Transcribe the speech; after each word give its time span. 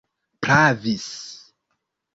pravis 0.45 1.09